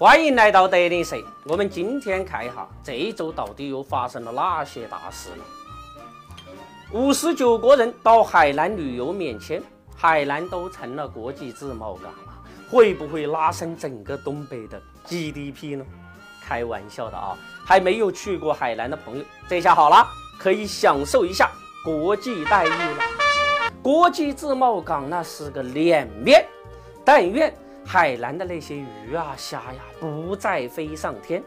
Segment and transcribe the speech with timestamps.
[0.00, 1.16] 欢迎来到德林社。
[1.42, 5.42] 我们今天看一下这一周到底又发生了哪些大事呢？
[6.92, 9.60] 五十九国人到海南旅游免签，
[9.96, 12.32] 海南都成了国际自贸港了，
[12.70, 15.84] 会不会拉升整个东北的 GDP 呢？
[16.46, 17.36] 开玩笑的啊！
[17.64, 20.06] 还没有去过海南的朋友，这下好了，
[20.38, 21.50] 可以享受一下
[21.84, 23.02] 国际待遇了。
[23.82, 26.46] 国际自贸港那是个脸面，
[27.04, 27.52] 但愿。
[27.90, 31.42] 海南的那些鱼啊虾呀，不再飞上天。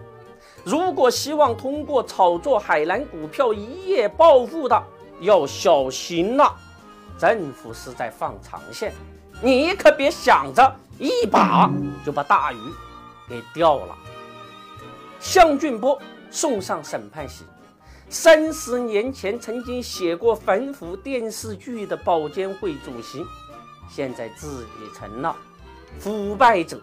[0.63, 4.83] 如果希望通过炒作海南股票一夜暴富的，
[5.19, 6.55] 要小心了。
[7.15, 8.91] 政府是在放长线，
[9.39, 11.69] 你可别想着一把
[12.03, 12.57] 就把大鱼
[13.29, 13.95] 给钓了。
[15.19, 17.45] 向俊波送上审判席。
[18.09, 23.23] 三十年前曾经写过反腐电视剧的保监会主席，
[23.87, 25.35] 现在自己成了。
[25.99, 26.79] 腐败者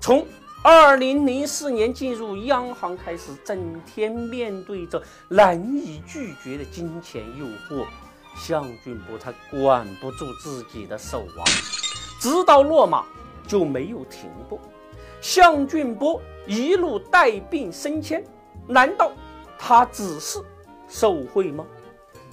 [0.00, 0.26] 从
[0.64, 7.86] 二零零四年进入央行开始，整天面对着难以拒绝的金钱诱惑，
[8.36, 11.42] 向俊波他管不住自己的手啊，
[12.20, 13.04] 直到落马
[13.46, 14.58] 就没有停过。
[15.20, 18.24] 向俊波一路带病升迁，
[18.66, 19.12] 难道
[19.58, 20.40] 他只是
[20.88, 21.64] 受贿吗？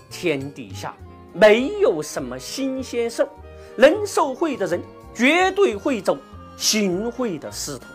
[0.10, 0.96] 天底下
[1.32, 3.30] 没有什么新鲜事儿，
[3.76, 4.82] 能受贿的人。
[5.16, 6.18] 绝对会走
[6.58, 7.86] 行贿的仕途。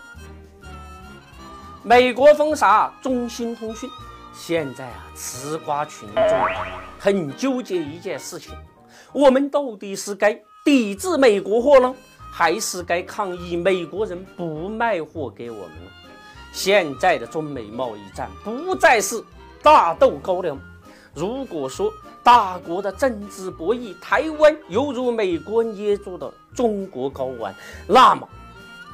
[1.83, 3.89] 美国封杀中兴通讯，
[4.33, 6.25] 现在啊，吃瓜群众
[6.99, 8.55] 很纠结一件事情：
[9.13, 11.95] 我们到底是该抵制美国货呢，
[12.33, 15.91] 还是该抗议美国人不卖货给我们呢？
[16.53, 19.23] 现在的中美贸易战不再是
[19.63, 20.59] 大豆高粱。
[21.15, 27.55] 如果说大国的政治博弈，台湾犹如美国捏住的中国睾丸，
[27.87, 28.29] 那么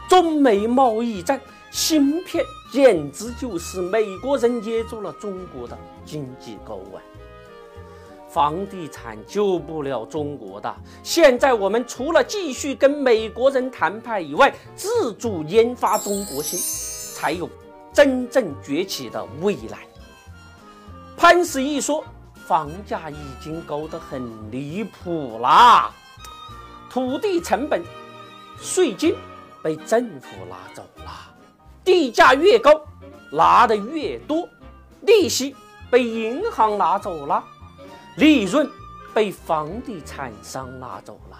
[0.09, 7.03] 中美贸易战芯片简直就是美国人捏住了中国的经济睾丸。
[8.29, 16.61] 房地产救不了中国的，现在我们除了继续跟美国人谈判以外，自主研发中国芯，
[17.15, 17.49] 才有
[17.95, 19.87] 真正崛起的未来。
[21.17, 22.05] 潘石屹说
[22.47, 25.91] ：“房价已经高得很离谱啦，
[26.89, 27.83] 土地成本、
[28.61, 29.17] 税金
[29.63, 31.11] 被政府拿走了，
[31.85, 32.71] 地价越高
[33.33, 34.49] 拿的越多，
[35.01, 35.57] 利息
[35.91, 37.43] 被银行拿走了，
[38.17, 38.71] 利润
[39.13, 41.39] 被房地产商拿走了，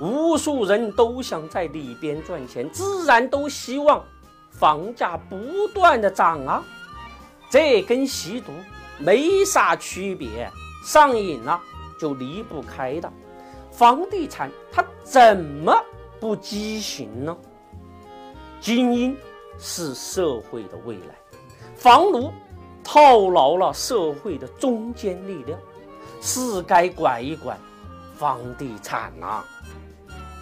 [0.00, 4.04] 无数人都想在里边赚钱，自然都希望
[4.50, 6.64] 房价不断的涨啊，
[7.48, 8.50] 这跟吸毒。”
[9.04, 10.50] 没啥区别，
[10.84, 11.60] 上瘾了
[11.98, 13.12] 就离不开的。
[13.70, 15.74] 房地产它怎么
[16.20, 17.36] 不畸形呢？
[18.60, 19.16] 精英
[19.58, 21.16] 是社会的未来，
[21.74, 22.32] 房奴
[22.84, 25.58] 套牢了社会的中坚力量，
[26.20, 27.58] 是该管一管
[28.14, 29.42] 房地产呐。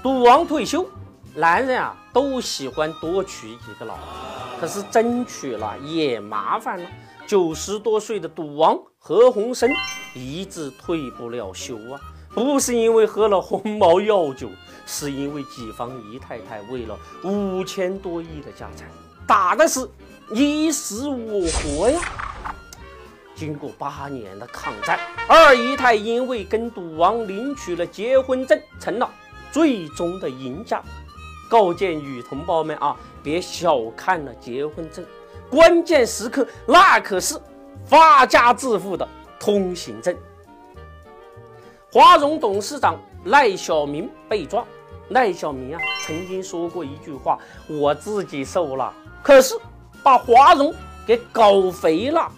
[0.03, 0.87] 赌王退休，
[1.35, 4.05] 男人啊都喜欢多娶几个老婆，
[4.61, 6.91] 可是争取了也麻烦了。
[7.31, 9.73] 九十多岁的赌王何鸿燊
[10.17, 12.01] 一直退不了休啊！
[12.35, 14.49] 不是因为喝了红毛药酒，
[14.85, 18.89] 是因为己方姨太太为了五千多亿的家产，
[19.29, 19.89] 打的是
[20.29, 22.01] 你死我活呀！
[23.37, 24.99] 经过八年的抗战，
[25.29, 29.09] 二姨太因为跟赌王领取了结婚证，成了
[29.53, 30.83] 最终的赢家。
[31.49, 35.05] 告诫女同胞们啊，别小看了结婚证。
[35.51, 37.37] 关键时刻，那可是
[37.85, 39.07] 发家致富的
[39.39, 40.17] 通行证。
[41.93, 44.65] 华融董事长赖小民被抓，
[45.09, 47.37] 赖小民啊曾经说过一句话
[47.69, 48.95] ：“我自己瘦了，
[49.25, 49.59] 可是
[50.05, 50.73] 把华融
[51.05, 52.31] 给搞肥了。”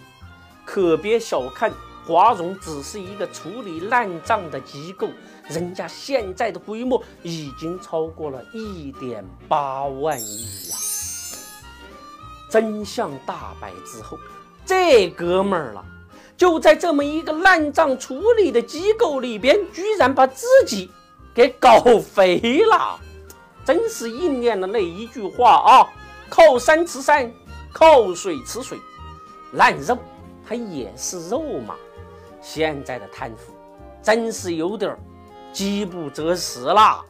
[0.65, 1.71] 可别小看
[2.07, 5.07] 华融，只是一个处理烂账的机构，
[5.49, 10.75] 人家现在的规模已经超过了一点八万亿呀。
[12.53, 14.15] 真相大白之后，
[14.63, 15.83] 这哥们儿了，
[16.37, 20.91] 就在这么一个烂账处理的机构里边，居然把自己
[21.33, 22.99] 给搞肥了，
[23.65, 25.89] 真是应验了那一句话啊：
[26.29, 27.33] 靠山吃山，
[27.73, 28.77] 靠水吃水，
[29.53, 29.97] 烂肉
[30.47, 31.73] 它也是肉嘛。
[32.39, 33.51] 现在的贪腐
[34.03, 34.95] 真是有点
[35.51, 37.03] 饥不择食了。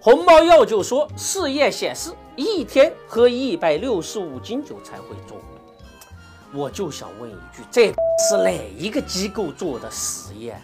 [0.00, 2.12] 红毛药就说，试验显示。
[2.36, 6.58] 一天喝一百六十五斤酒才会中毒。
[6.58, 7.86] 我就想问一句，这
[8.28, 10.60] 是哪一个机构做的实验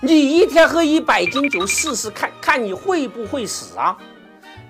[0.00, 3.96] 你一天喝一百斤酒试试看看你会不会死啊？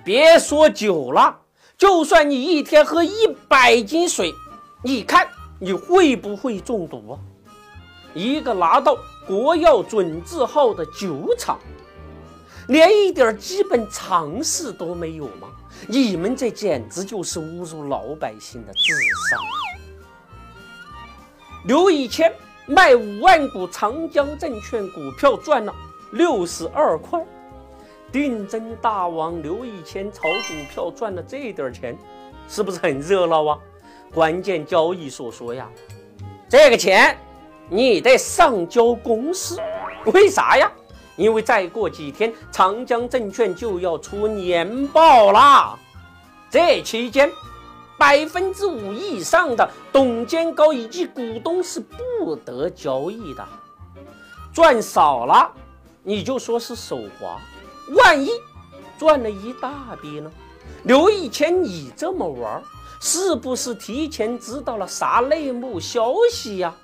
[0.05, 1.39] 别说酒了，
[1.79, 4.35] 就算你一天喝一百斤水，
[4.83, 5.27] 你看
[5.59, 7.19] 你会不会中毒？
[8.13, 11.59] 一个拿到国药准字号的酒厂，
[12.69, 15.49] 连一点基本常识都没有吗？
[15.89, 18.93] 你们这简直就是侮辱老百姓的智
[19.31, 19.41] 商！
[21.67, 22.33] 刘以谦
[22.67, 25.75] 卖五万股长江证券股票赚了
[26.13, 27.25] 六十二块，
[28.13, 31.99] 定增大王刘以谦炒股票赚了这点钱，
[32.49, 33.59] 是不是很热闹啊？
[34.15, 35.69] 关键交易所说呀，
[36.49, 37.17] 这个钱
[37.69, 39.59] 你得上交公司，
[40.13, 40.71] 为啥呀？
[41.23, 45.79] 因为再过几天长江证券就要出年报啦，
[46.51, 47.31] 这期间。
[47.97, 53.47] 百分之五以上的董监高以及股东是不得交易的，
[54.53, 55.49] 赚少了
[56.03, 57.41] 你就说是手滑，
[57.95, 58.31] 万一
[58.99, 60.29] 赚了一大笔呢？
[60.83, 62.61] 刘一谦，你这么玩，
[63.01, 66.75] 是不是提前知道了啥内幕消息呀？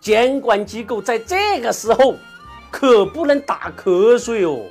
[0.00, 2.14] 监管机构在这个时候
[2.70, 4.66] 可不能打瞌睡哦。